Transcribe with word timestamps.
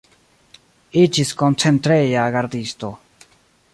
Iĝis 1.01 1.33
koncentreja 1.41 2.25
gardisto. 2.37 2.91